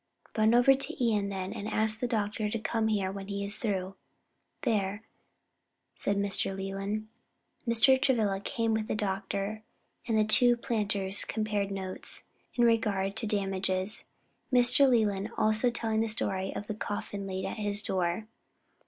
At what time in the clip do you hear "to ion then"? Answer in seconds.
0.73-1.53